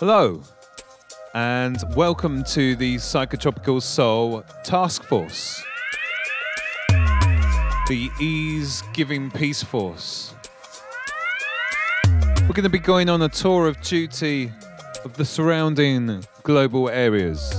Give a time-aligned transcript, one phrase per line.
[0.00, 0.42] Hello,
[1.34, 5.62] and welcome to the Psychotropical Soul Task Force,
[6.88, 10.32] the Ease Giving Peace Force.
[12.06, 14.50] We're going to be going on a tour of duty
[15.04, 17.52] of the surrounding global areas,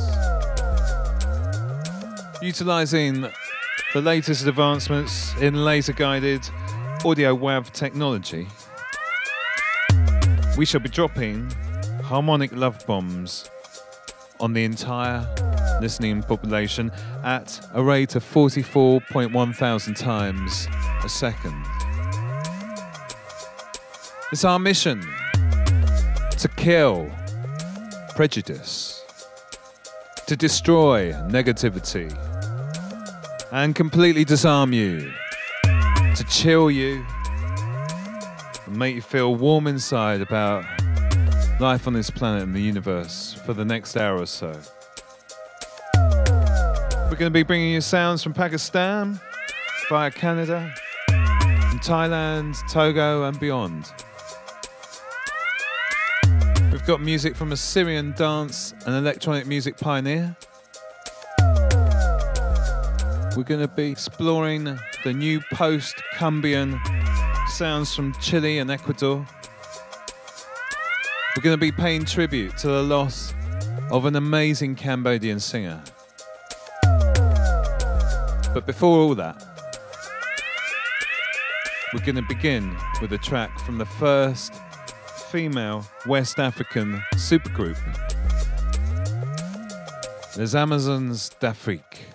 [2.42, 3.22] utilizing
[3.94, 6.42] the latest advancements in laser guided
[7.06, 8.48] audio WAV technology.
[10.58, 11.52] We shall be dropping
[12.12, 13.50] harmonic love bombs
[14.42, 15.26] on the entire
[15.82, 16.92] listening population
[17.24, 20.68] at a rate of 44.1 thousand times
[21.06, 21.56] a second.
[24.34, 25.00] It's our mission
[26.32, 27.10] to kill
[28.14, 29.06] prejudice,
[30.28, 32.12] to destroy negativity,
[33.54, 35.14] and completely disarm you,
[35.64, 37.06] to chill you,
[38.66, 40.66] and make you feel warm inside about
[41.62, 44.52] life on this planet and the universe for the next hour or so.
[45.94, 49.20] We're going to be bringing you sounds from Pakistan,
[49.88, 50.74] via Canada,
[51.08, 53.94] from Thailand, Togo, and beyond.
[56.72, 60.36] We've got music from a Syrian dance and electronic music pioneer.
[63.38, 66.80] We're going to be exploring the new post Cumbian
[67.50, 69.28] sounds from Chile and Ecuador.
[71.38, 73.34] We're going to be paying tribute to the loss
[73.90, 75.82] of an amazing Cambodian singer.
[78.54, 79.42] But before all that,
[81.94, 84.54] we're going to begin with a track from the first
[85.30, 87.78] female West African supergroup,
[90.36, 92.11] Les Amazones d'Afrique.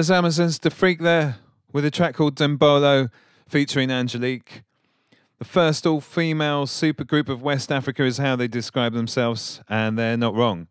[0.00, 1.36] Les Amazones, the freak there,
[1.74, 3.10] with a track called Dembolo
[3.46, 4.62] featuring Angelique.
[5.38, 10.16] The first all female supergroup of West Africa is how they describe themselves, and they're
[10.16, 10.68] not wrong.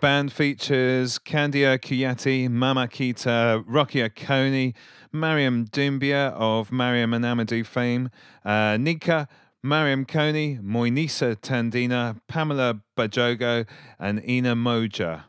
[0.00, 4.72] Band features Kandia Kouyaté, Mama Kita, Rokia Koné,
[5.12, 8.08] Mariam Doumbia of Mariam and Amadou fame,
[8.42, 9.28] uh, Nneka,
[9.62, 13.66] Mariam Koné, Mouneissa Tandina, Pamela Badjogo,
[13.98, 15.24] and Inna Modja.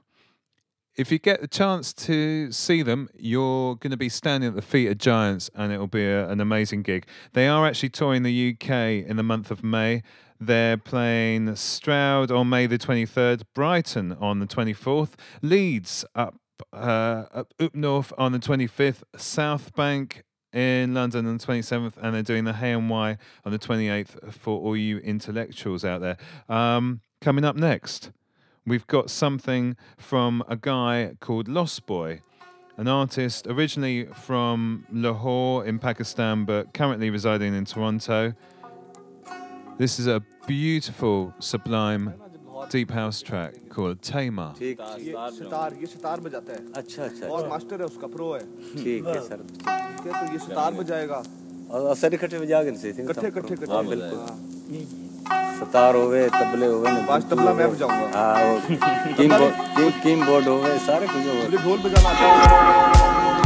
[0.98, 4.64] If you get the chance to see them, you're going to be standing at the
[4.64, 7.06] feet of giants, and it'll be a, an amazing gig.
[7.34, 10.02] They are actually touring the UK in the month of May.
[10.40, 15.12] They're playing Stroud on May the 23rd, Brighton on the 24th,
[15.44, 16.36] Leeds up
[16.74, 22.16] uh, up, up north on the 25th, South Bank in London on the 27th, and
[22.16, 26.18] they're doing the Hay-on-Wye on the 28th for all you intellectuals out there.
[26.50, 28.10] Um, coming up next,
[28.67, 32.21] we've got something from a guy called Lost Boy,
[32.77, 38.35] an artist originally from Lahore in Pakistan, but currently residing in Toronto.
[39.79, 42.15] This is a beautiful, sublime
[42.71, 44.55] deep house track called Tamer.
[44.59, 48.41] ठीक ये सितार ये सितार बजाता है अच्छा अच्छा और master है उसका प्रो है
[48.83, 51.23] ठीक है सर ठीक है तो ये सितार बजाएगा
[51.71, 56.68] और सर इकट्ठे बजा के नहीं इकट्ठे इकट्ठे इकट्ठे हाँ बिल्कुल हाँ। सतार होवे तबले
[56.68, 58.60] होवे ने बस तबला मैं बजाऊँगा। हाँ वो
[59.18, 63.37] कीबोर्ड कीबोर्ड होवे सारे कुछ होवे। मुझे ढोल बजाना आता है।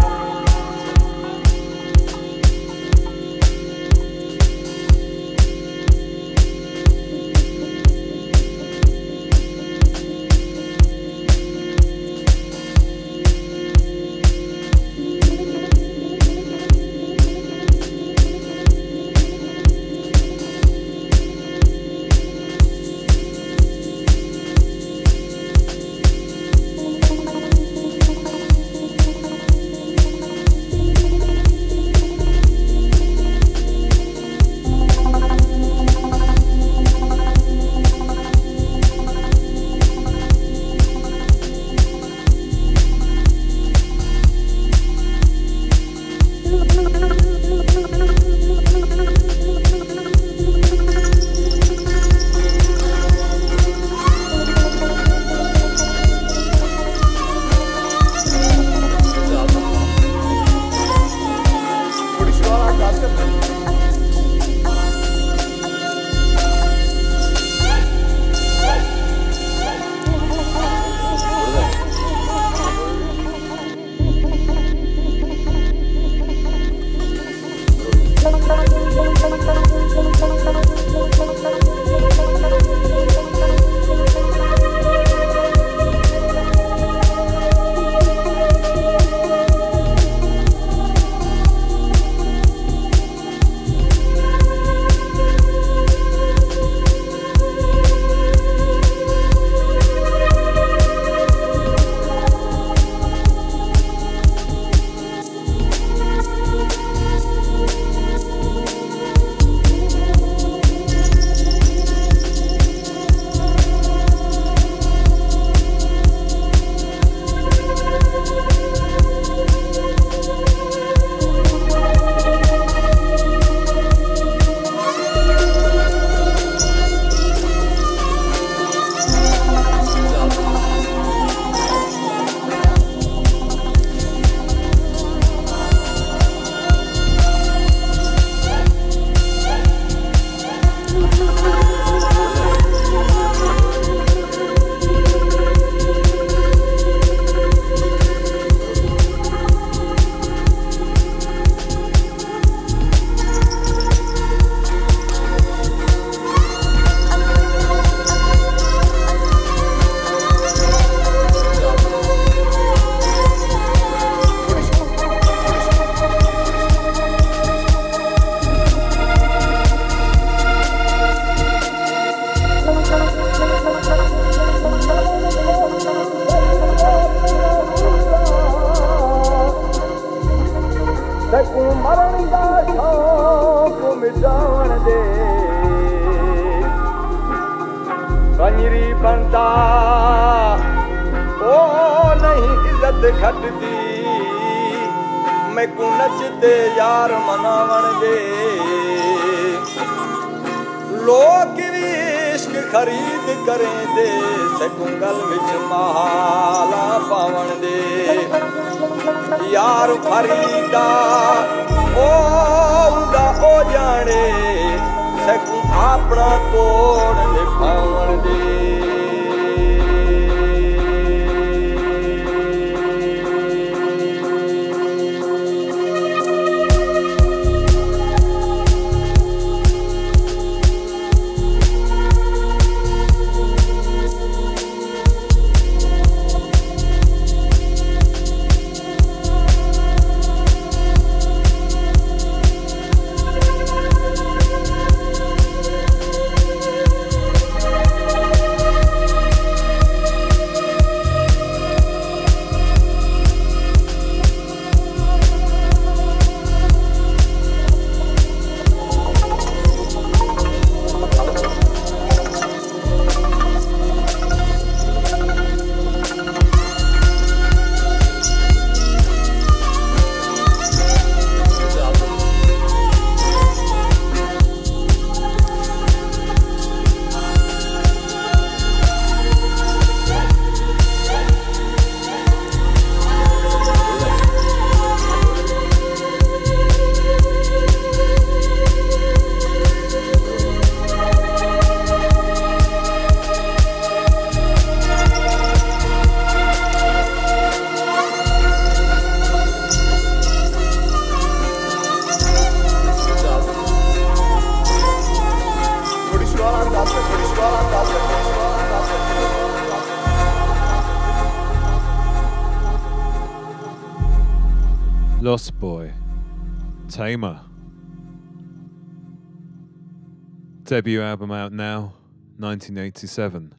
[320.72, 321.96] Debut album out now,
[322.38, 323.54] 1987.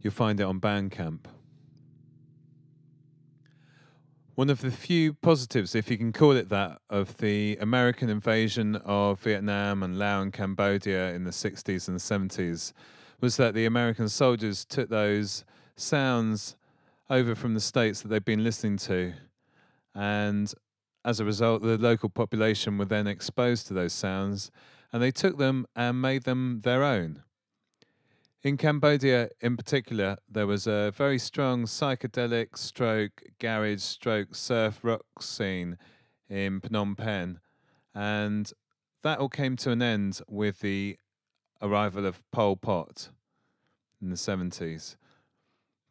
[0.00, 1.26] You'll find it on Bandcamp.
[4.34, 8.74] One of the few positives, if you can call it that, of the American invasion
[8.74, 12.72] of Vietnam and Laos and Cambodia in the 60s and 70s
[13.20, 15.44] was that the American soldiers took those
[15.76, 16.56] sounds
[17.08, 19.12] over from the states that they'd been listening to
[19.94, 20.52] and
[21.04, 24.50] as a result, the local population were then exposed to those sounds
[24.92, 27.22] and they took them and made them their own.
[28.42, 35.22] In Cambodia, in particular, there was a very strong psychedelic stroke, garage stroke, surf rock
[35.22, 35.78] scene
[36.28, 37.38] in Phnom Penh,
[37.94, 38.52] and
[39.02, 40.98] that all came to an end with the
[41.60, 43.10] arrival of Pol Pot
[44.00, 44.96] in the 70s.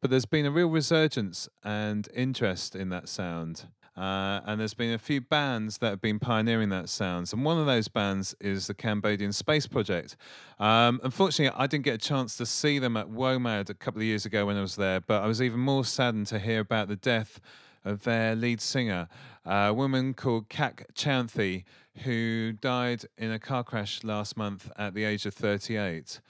[0.02, 3.68] But there's been a real resurgence and interest in that sound.
[3.98, 7.34] Uh, and there's been a few bands that have been pioneering that sounds.
[7.34, 10.16] And one of those bands is the Cambodian Space Project.
[10.60, 14.06] Um, unfortunately, I didn't get a chance to see them at WOMAD a couple of
[14.06, 16.88] years ago when I was there, but I was even more saddened to hear about
[16.88, 17.42] the death
[17.84, 19.08] of their lead singer,
[19.46, 21.64] a woman called Kak Channthy,
[22.04, 26.22] who died in a car crash last month at the age of 38.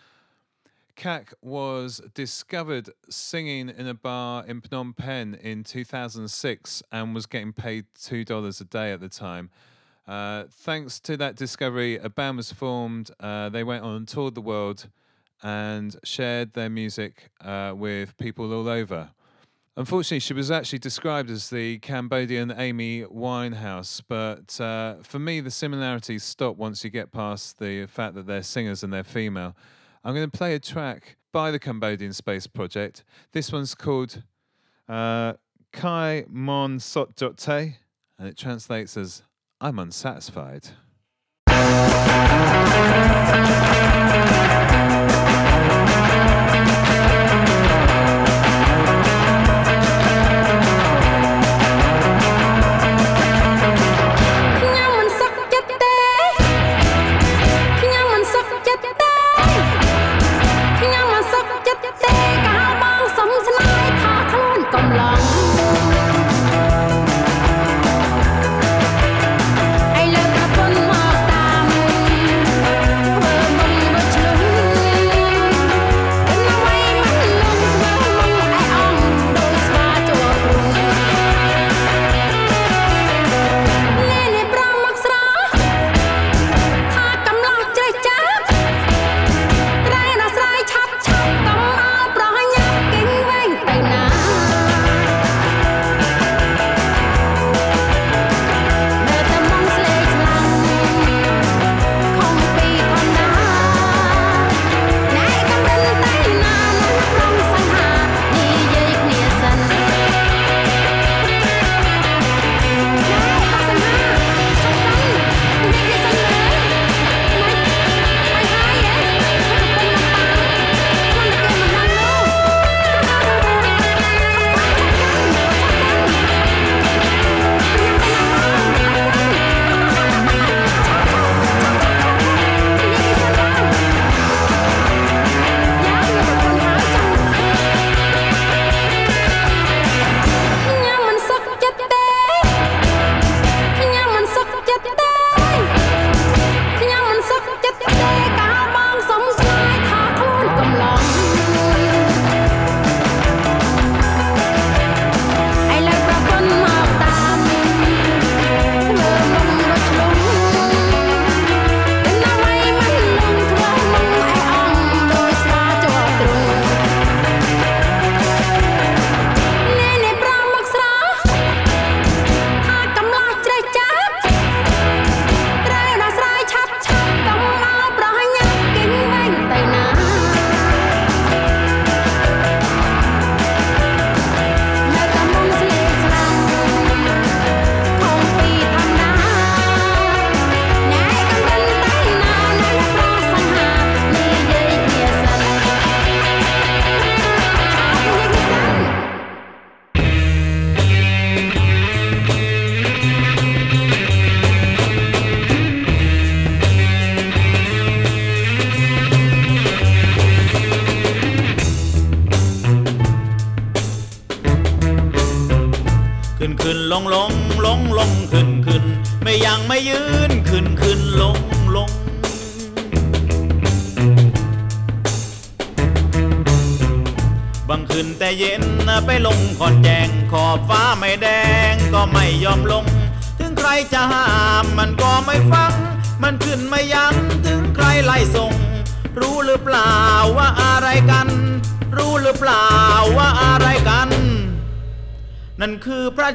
[0.96, 7.54] Kak was discovered singing in a bar in Phnom Penh in 2006 and was getting
[7.54, 9.50] paid $2 a day at the time.
[10.08, 13.12] Uh, thanks to that discovery, a band was formed.
[13.20, 14.90] Uh, they went on and toured the world
[15.44, 19.12] and shared their music uh, with people all over.
[19.78, 25.50] Unfortunately, she was actually described as the Cambodian Amy Winehouse, but uh, for me, the
[25.50, 29.56] similarities stop once you get past the fact that they're singers and they're female.
[30.04, 33.04] I'm going to play a track by the Cambodian Space Project.
[33.34, 34.24] This one's called
[34.90, 35.34] uh,
[35.72, 37.78] Kai Mon Sot Te,
[38.18, 39.22] and it translates as
[39.60, 40.70] I'm unsatisfied.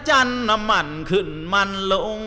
[0.08, 2.20] จันทร์น้ำมันขึ้นมันลง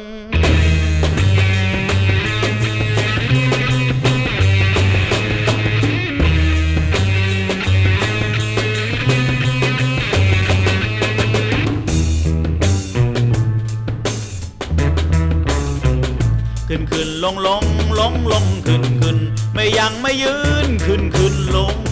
[16.68, 17.64] ขึ้นขึ้นลงลง
[18.00, 19.18] ลงลงขึ้นขึ้น
[19.54, 20.38] ไม่ยังไม่ยื
[20.68, 21.89] นขึ้นขึ้นลง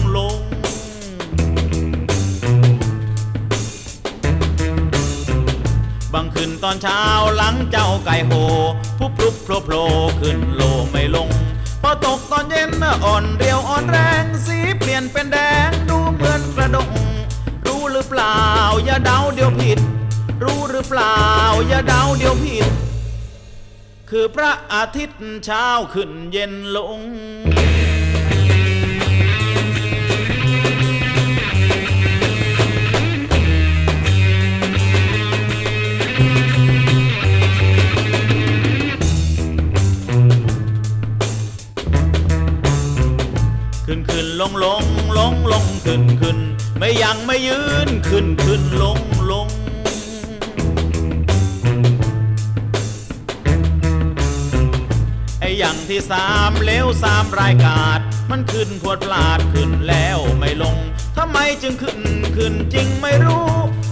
[6.68, 7.02] อนเช้า
[7.36, 8.32] หลังเจ้าไก่โห
[8.98, 9.84] พุบพลุบโผล่โผล่
[10.20, 11.28] ขึ้นโลไม่ลง
[11.82, 12.70] พอตกตอนเย็น
[13.04, 16.90] อ่อนเรียวอ่อนแรงสีเปลี่ยนเป็นแดงดูเหมือนกระดง
[17.66, 18.38] รู้หรือเปล่า
[18.84, 19.78] อย่าเดาเดี๋ยวผิด
[20.44, 21.16] รู้หรือเปล่า
[21.68, 22.70] อย่าเดาเดี๋ยวผิด
[24.10, 27.00] คือพระอาทิตย์เช้าขึ้นเย็นลง
[44.40, 44.84] ลงลง
[45.18, 46.38] ลงลงขึ้นขึ้น
[46.78, 48.98] ไม่ยังไม่ยืนขึ้นขึ้นลง
[49.30, 49.48] ลง
[55.40, 60.76] ไอ้อย่างที่สามเลวสามรายกาดมันขึ้นพวดพลาดขึ้นแล้วไม่ลง
[61.16, 62.00] ทำไมจึงขึ้น
[62.36, 63.46] ขึ้นจริงไม่รู้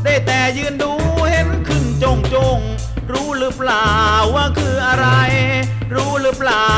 [0.05, 0.93] ได้แต่ยืนดู
[1.31, 2.59] เห็นขึ้นจงจง
[3.13, 3.91] รู้หรือเปล่า
[4.35, 5.09] ว่าคืออะไร
[5.95, 6.69] รู้หรือเปล่า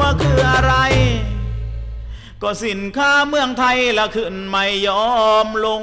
[0.00, 0.74] ว่าคืออะไร
[2.42, 5.06] ก็สินค้าเมืองไทยละขึ้นไม่ยอ
[5.44, 5.82] มลง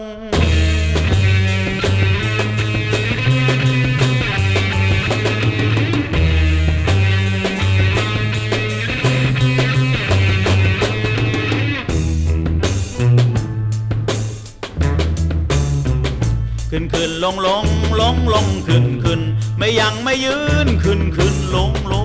[16.70, 17.66] ขึ้นขึ้นลงลง
[18.02, 19.22] ลงลงขึ้นขึ้น
[19.58, 21.94] ไม่ยังไม่ยืนขึ้นขึ้นลงล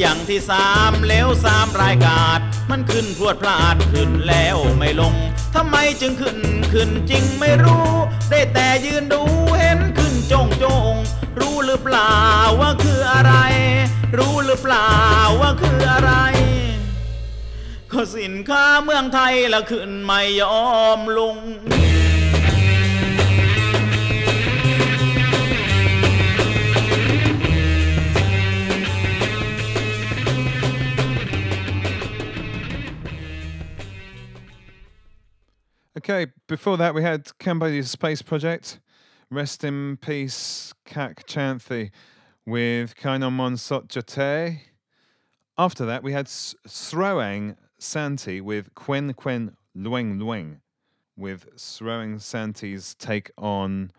[0.00, 5.14] อย่างที่สามเลวสามรายกาด มันขึ้นพรวดพลาดขึ้นแล้วไม่ลง
[5.54, 6.38] ทำไมจึงขึ้น
[6.72, 7.86] ขึ้นจริงไม่รู้
[8.30, 9.22] ได้แต่ยืนดู
[9.58, 10.92] เห็นขึ้นจงจง
[11.38, 12.14] รู้หรือเปล่า
[12.60, 13.34] ว่าคืออะไร
[14.18, 14.90] รู้หรือเปล่า
[15.40, 16.12] ว่าคืออะไร
[17.92, 20.60] ก็สินค้าเมืองไทยละขึ้นไม่ยอ
[20.98, 21.36] มลง
[36.00, 38.80] Okay, before that we had Cambodia's space project.
[39.30, 41.90] Rest in peace, Kak Channthy
[42.46, 44.60] with Kainomon Sotjate.
[45.58, 50.60] After that we had Sroang Santi with Quen Quen Lueng Lueng
[51.18, 53.92] with Sroang Santi's take on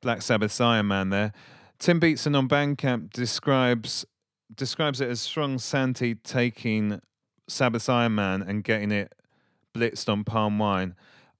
[0.00, 1.34] Black Sabbath's Iron Man there.
[1.78, 4.06] Tim Beatson on Bandcamp describes
[4.54, 7.02] describes it as Strong Santi taking
[7.46, 9.14] Sabbath's Iron Man and getting it
[9.74, 10.94] blitzed on palm wine.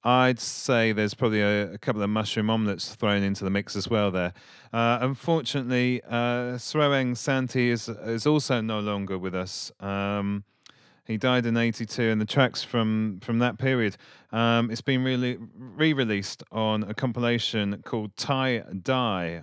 [0.07, 3.91] I'd say there's probably a, a couple of mushroom omelets thrown into the mix as
[3.91, 4.33] well there.
[4.73, 9.73] Uh, unfortunately, uh, Sroeng Santi is, is also no longer with us.
[9.81, 10.45] Um,
[11.07, 13.97] he died in 82, and the tracks from, from that period,
[14.31, 19.43] um, it's been really re-released on a compilation called Tie Dye.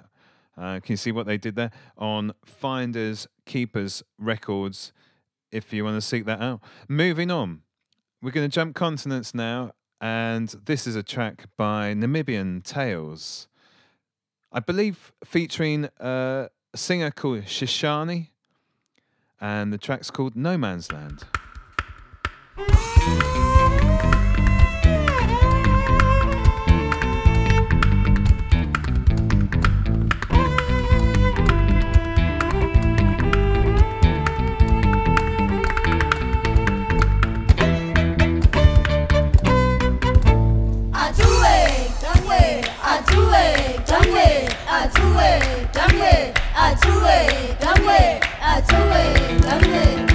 [0.57, 1.71] Uh, can you see what they did there?
[1.97, 4.93] On Finders Keepers Records,
[5.51, 6.61] if you want to seek that out.
[6.87, 7.63] Moving on,
[8.21, 13.47] we're going to jump continents now, and this is a track by Namibian Tales.
[14.51, 18.27] I believe featuring a singer called Shishani,
[19.39, 21.23] and the track's called No Man's Land.
[46.63, 50.12] 啊 two 位啊 two 位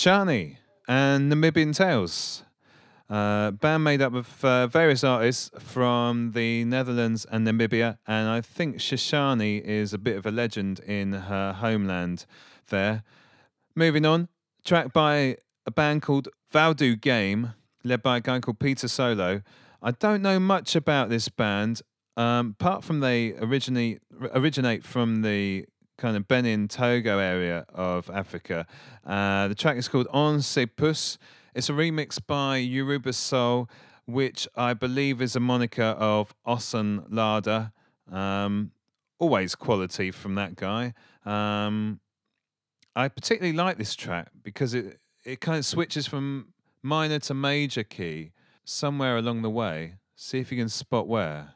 [0.00, 0.56] Shishani
[0.88, 2.42] and Namibian Tales.
[3.10, 8.40] Uh, band made up of uh, various artists from the Netherlands and Namibia, and I
[8.40, 12.24] think Shishani is a bit of a legend in her homeland
[12.68, 13.02] there.
[13.76, 14.28] Moving on,
[14.64, 15.36] track by
[15.66, 17.52] a band called Vaudou Game,
[17.84, 19.42] led by a guy called Peter Solo.
[19.82, 21.82] I don't know much about this band,
[22.16, 23.98] um, apart from they originally
[24.32, 25.66] originate from the
[26.00, 28.66] kind of Benin Togo area of Africa.
[29.06, 31.18] Uh, the track is called On Se Pousse.
[31.54, 33.68] It's a remix by Yoruba Soul,
[34.06, 37.72] which I believe is a moniker of Osunlade.
[38.10, 38.72] Um,
[39.18, 40.94] always quality from that guy.
[41.26, 42.00] Um,
[42.96, 47.84] I particularly like this track because it it kind of switches from minor to major
[47.84, 48.32] key
[48.64, 49.96] somewhere along the way.
[50.16, 51.54] See if you can spot where.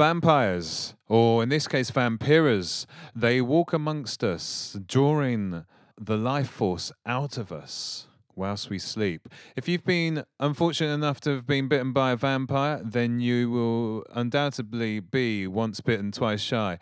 [0.00, 5.66] Vampires, or in this case, vampiras, they walk amongst us, drawing
[6.00, 9.28] the life force out of us whilst we sleep.
[9.56, 14.06] If you've been unfortunate enough to have been bitten by a vampire, then you will
[14.14, 16.78] undoubtedly be once bitten, twice shy.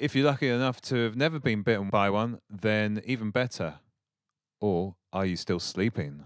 [0.00, 3.80] If you're lucky enough to have never been bitten by one, then even better.
[4.62, 6.24] Or are you still sleeping?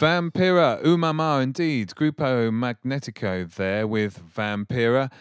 [0.00, 1.90] Vampira, Umama, indeed.
[1.90, 5.12] Grupo Magnetico there with Vampira.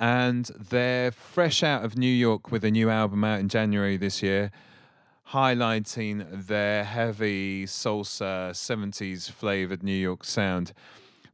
[0.00, 4.24] And they're fresh out of New York with a new album out in January this
[4.24, 4.50] year,
[5.30, 10.72] highlighting their heavy salsa 70s flavored New York sound.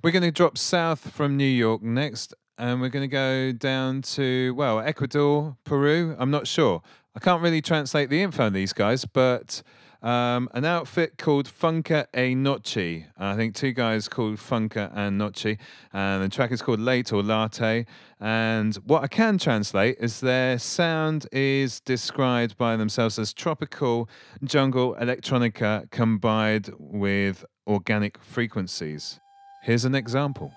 [0.04, 4.02] We're going to drop south from New York next, and we're going to go down
[4.02, 6.14] to, well, Ecuador, Peru.
[6.18, 6.82] I'm not sure.
[7.16, 9.62] I can't really translate the info on these guys, but
[10.02, 13.06] um, an outfit called Funka e Noche.
[13.16, 15.56] I think two guys called Funka and Noche,
[15.92, 17.86] and the track is called Late or Latte.
[18.20, 24.08] And what I can translate is their sound is described by themselves as tropical
[24.44, 29.20] jungle electronica combined with organic frequencies.
[29.62, 30.52] Here's an example.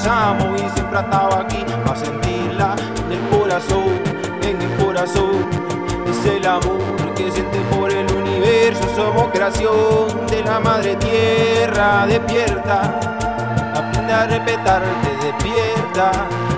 [0.00, 2.74] Pulsamos y siempre ha estado aquí, para sentirla
[3.06, 4.02] en el corazón,
[4.42, 5.46] en el corazón,
[6.06, 12.98] es el amor que siente por el universo, somos creación de la madre tierra, despierta.
[13.74, 16.10] Aprende a respetarte, despierta.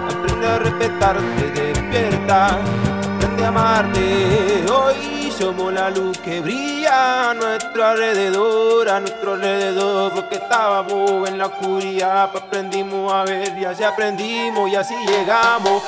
[0.09, 2.47] Aprende a respetarte, despierta.
[2.47, 4.65] Aprende a amarte.
[4.73, 9.01] Hoy somos la luz que brilla a nuestro alrededor, a
[9.43, 10.13] alrededor.
[10.13, 15.83] Porque estábamos en la oscuridad, pues aprendimos a ver y así aprendimos y así llegamos.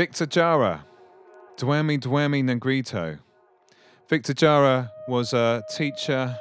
[0.05, 0.85] Victor Jara,
[1.57, 3.17] Duerme Duerme Negrito.
[4.07, 6.37] Victor Jara was a teacher.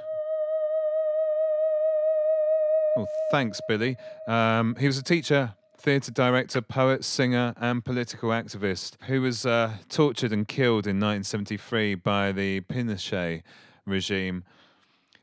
[2.99, 3.97] Oh, thanks, Billy.
[4.29, 9.77] Um, he was a teacher, theatre director, poet, singer, and political activist who was uh,
[9.89, 13.43] tortured and killed in 1973 by the Pinochet
[13.87, 14.45] regime.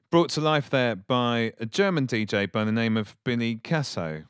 [0.10, 4.26] Brought to life there by a German DJ by the name of Billy Casso,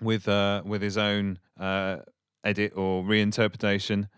[0.00, 1.96] with uh, with his own uh,
[2.46, 4.08] edit or reinterpretation.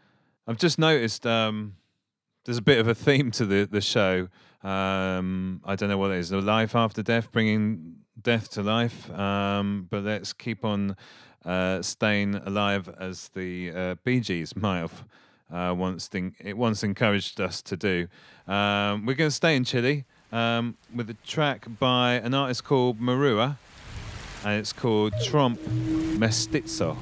[0.46, 1.74] I've just noticed um,
[2.44, 4.28] there's a bit of a theme to the the show.
[4.62, 6.30] Um, I don't know what it is.
[6.30, 9.10] The life after death, bringing death to life.
[9.10, 10.96] Um, but let's keep on
[11.44, 15.04] uh, staying alive as the uh, Bee Gees might have
[15.52, 18.08] uh, once think it once encouraged us to do.
[18.46, 23.00] Um, we're going to stay in Chile um, with a track by an artist called
[23.00, 23.56] Marua,
[24.44, 25.60] and it's called Trump
[26.18, 26.96] Mestizo.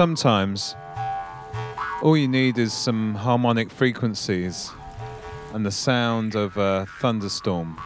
[0.00, 0.76] Sometimes
[2.00, 4.70] all you need is some harmonic frequencies
[5.52, 7.78] and the sound of a thunderstorm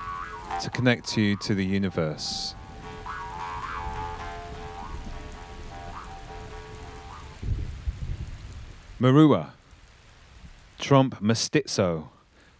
[0.62, 2.55] to connect you to the universe.
[9.01, 9.49] Marua,
[10.79, 12.11] Trump Mestizo,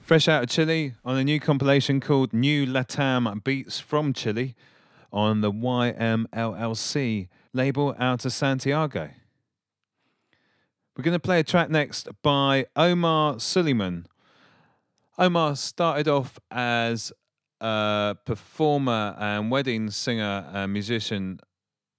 [0.01, 4.57] fresh out of Chile on a new compilation called New Latam Beats from Chile
[5.13, 9.11] on the YMLLC label out of Santiago.
[10.97, 14.05] We're going to play a track next by Omar Souleyman.
[15.19, 17.13] Omar started off as
[17.61, 21.41] a performer and wedding singer and musician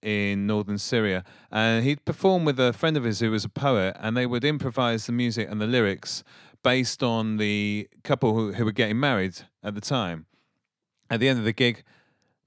[0.01, 1.25] in northern Syria.
[1.51, 4.45] And he'd perform with a friend of his who was a poet, and they would
[4.45, 6.23] improvise the music and the lyrics
[6.63, 10.25] based on the couple who, who were getting married at the time.
[11.09, 11.83] At the end of the gig,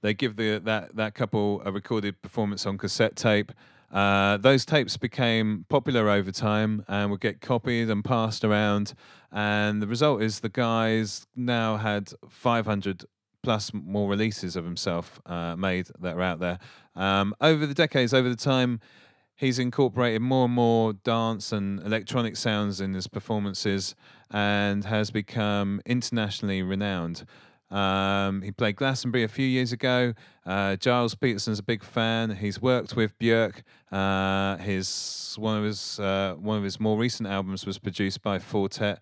[0.00, 3.52] they give the that that couple a recorded performance on cassette tape.
[3.90, 8.94] Uh, those tapes became popular over time and would get copied and passed around.
[9.32, 13.04] And the result is the guys now had 500
[13.42, 16.58] plus more releases of himself uh, made that are out there.
[16.94, 18.80] Um, over the decades, over the time,
[19.36, 23.94] he's incorporated more and more dance and electronic sounds in his performances
[24.30, 27.24] and has become internationally renowned.
[27.70, 30.14] Um, he played Glastonbury a few years ago.
[30.46, 32.36] Uh, Gilles Peterson's a big fan.
[32.36, 33.62] He's worked with Björk.
[33.92, 38.38] Uh, his one of his uh, one of his more recent albums was produced by
[38.38, 39.00] Four Tet.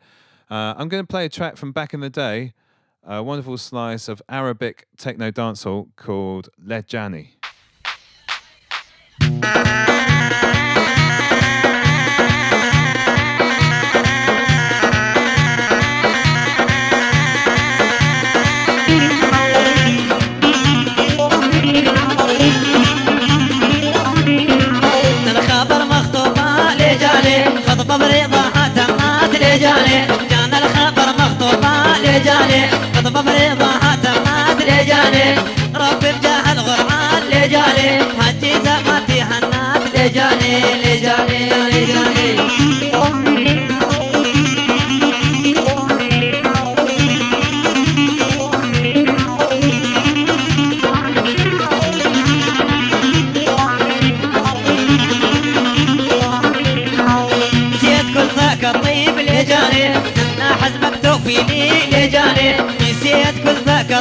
[0.51, 2.55] Uh, I'm going to play a track from back in the day,
[3.05, 7.37] a wonderful slice of Arabic techno dancehall called Leh Jani.
[27.97, 28.36] Sobre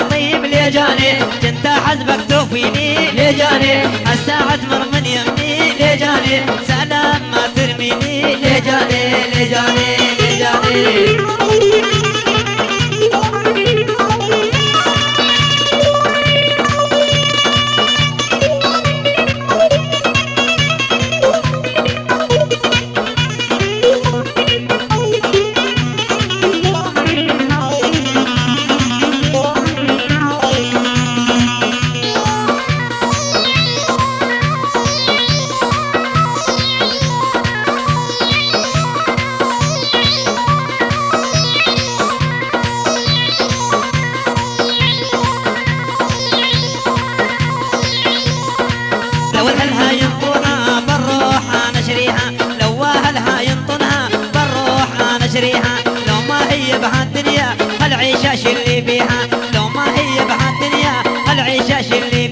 [0.02, 3.86] الطيب اللي جاني كنت حزبك توفيني اللي جاني.
[4.14, 9.96] الساعة تمر من يمني جاني سلام ما ترميني اللي جاني اللي جاني.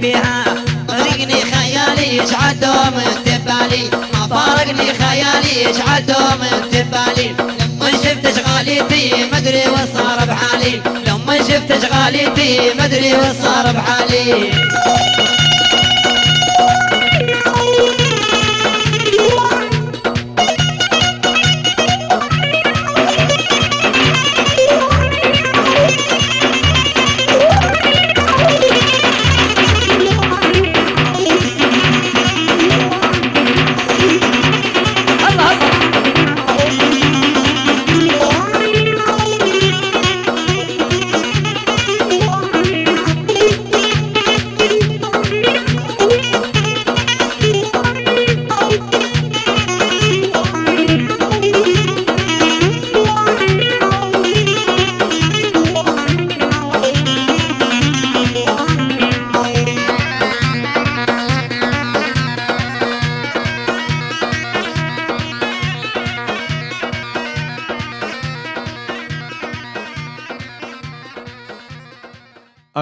[0.04, 0.44] شلي بيها
[0.88, 9.70] فارقني خيالي يشعل دوم انتبالي ما فارقني خيالي يشعل دوم انتبالي لما شفت اشغاليتي مدري
[9.70, 10.82] وش صار بحالي.
[11.08, 14.52] لما شفت اشغاليتي مدري وش صار بحالي.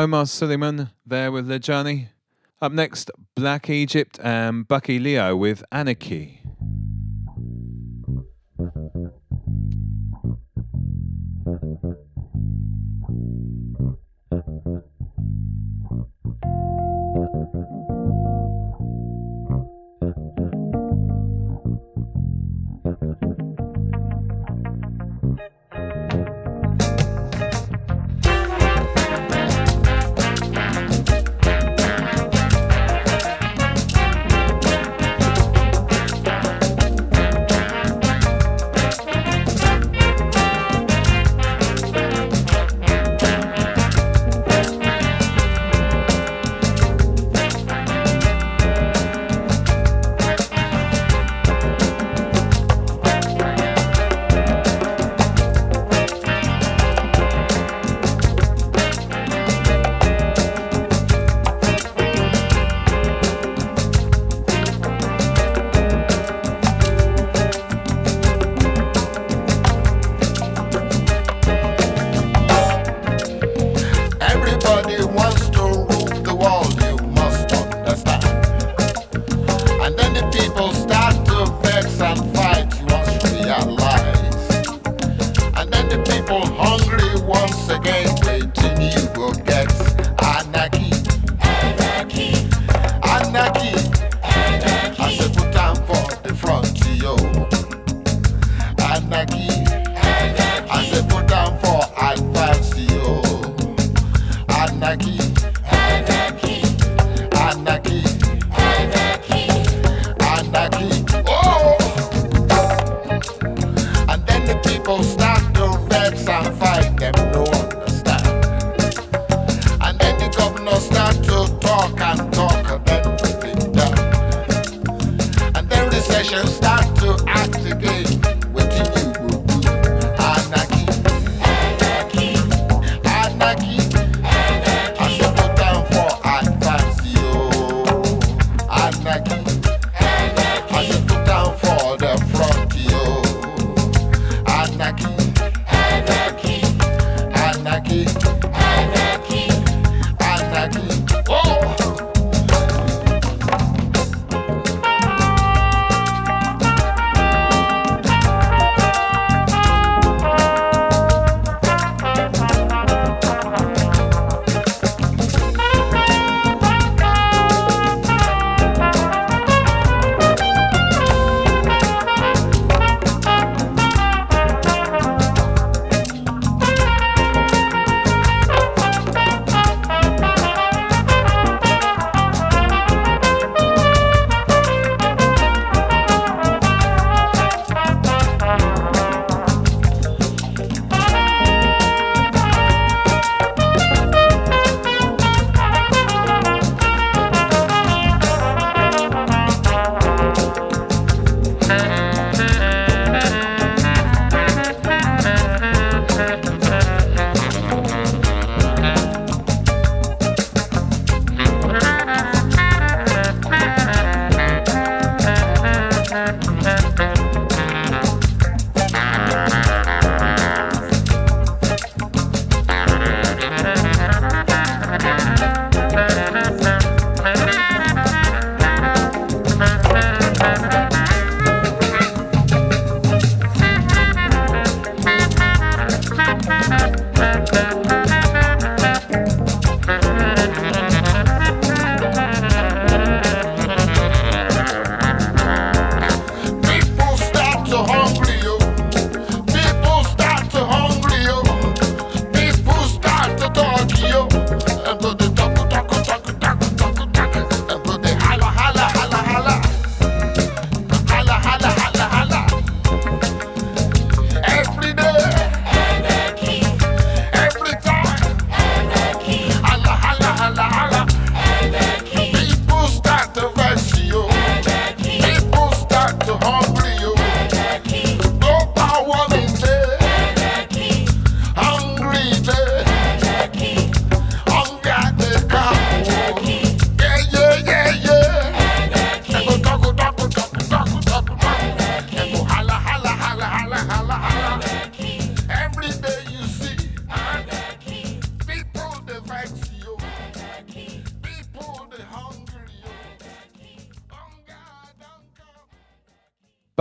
[0.01, 2.09] Omar Souleyman there with Leh Jani.
[2.59, 6.40] Up next, Black Egypt and Bukky Leo with Anarchy.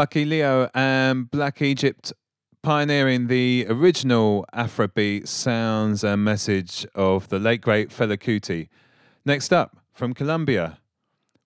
[0.00, 2.14] Bukky Leo and Black Egypt
[2.62, 8.70] pioneering the original Afrobeat sounds and message of the late great Fela Kuti.
[9.26, 10.78] Next up, from Colombia,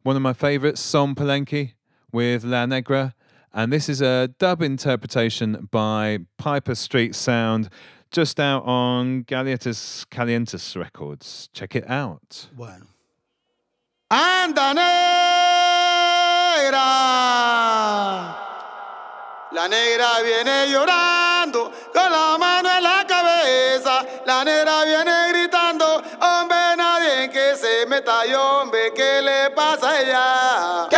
[0.04, 1.72] one of my favourites, Son Palenque
[2.12, 3.16] with La Negra.
[3.52, 7.68] And this is a dub interpretation by Piper Street Sound,
[8.12, 11.48] just out on Galletas Calientes Records.
[11.52, 12.46] Check it out.
[12.54, 12.86] Bueno.
[14.12, 15.24] Andanera.
[19.54, 24.04] La negra viene llorando con la mano en la cabeza.
[24.26, 28.26] La negra viene gritando, hombre, nadie que se meta.
[28.26, 30.88] Y hombre, ¿qué le pasa a ella?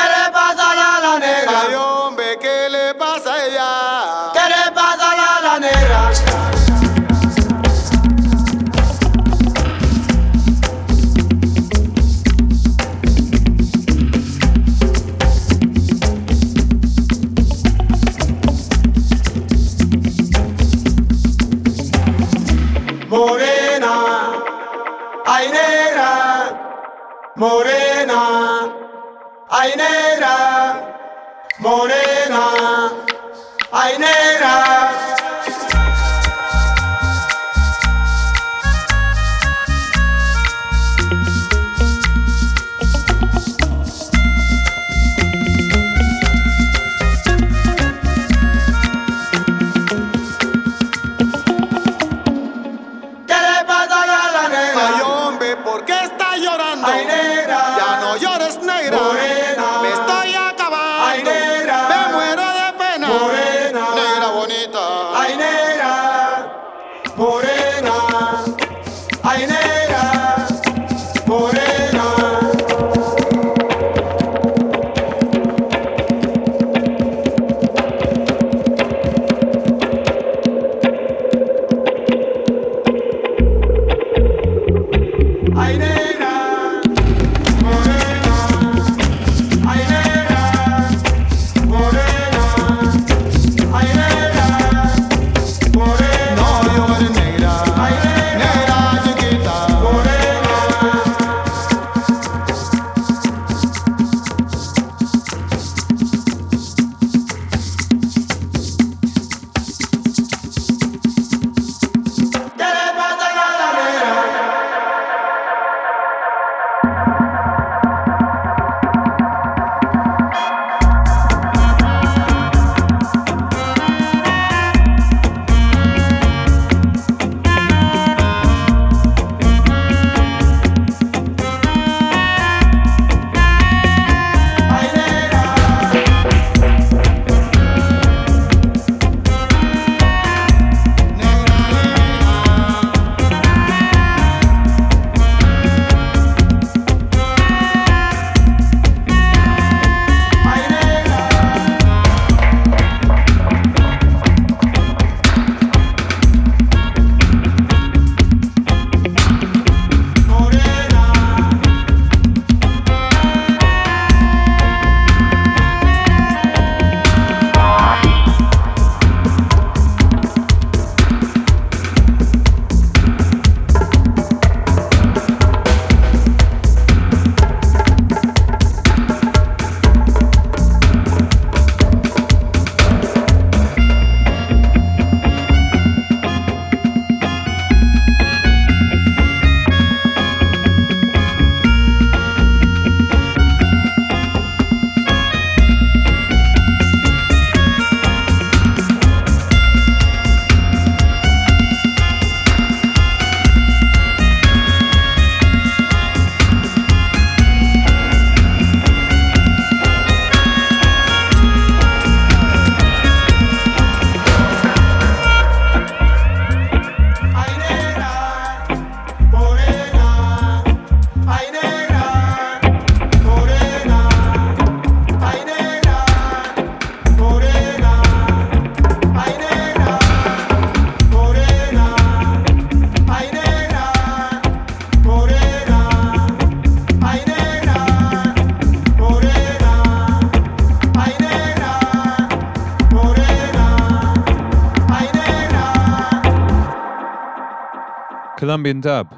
[248.47, 249.13] Colombian dub.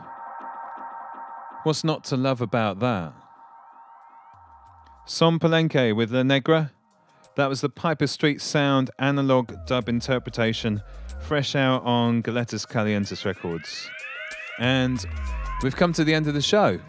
[1.65, 3.13] What's not to love about that?
[5.05, 6.73] Son Palenque with La Negra.
[7.37, 10.81] That was the Piper Street Sound analog dub interpretation,
[11.21, 13.91] fresh out on Galletas Calientes Records.
[14.59, 15.05] And
[15.63, 16.81] we've come to the end of the show.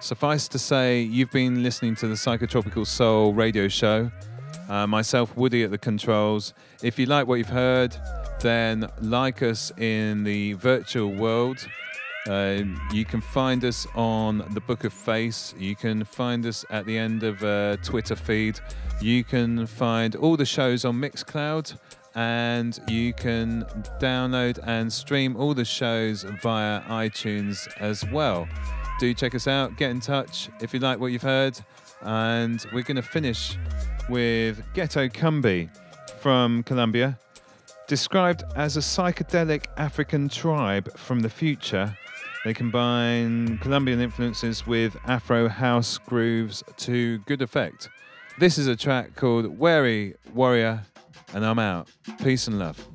[0.00, 4.10] Suffice to say, you've been listening to the Psychotropical Soul radio show
[4.68, 6.52] Uh, myself, Woody, at the controls.
[6.82, 7.96] If you like what you've heard,
[8.40, 11.66] then like us in the virtual world.
[12.28, 12.62] Uh,
[12.92, 15.54] you can find us on the Book of Face.
[15.58, 18.60] You can find us at the end of a Twitter feed.
[19.00, 21.78] You can find all the shows on Mixcloud,
[22.14, 23.64] and you can
[23.98, 28.46] download and stream all the shows via iTunes as well.
[29.00, 29.76] Do check us out.
[29.76, 31.58] Get in touch if you like what you've heard.
[32.02, 33.56] And we're going to finish
[34.08, 35.70] with Ghetto Kumbé
[36.20, 37.18] from Colombia
[37.88, 41.96] described as a psychedelic African tribe from the future.
[42.44, 47.88] They combine Colombian influences with Afro house grooves to good effect.
[48.38, 50.84] This is a track called Wary Warrior,
[51.34, 51.88] and I'm out.
[52.22, 52.86] Peace and love.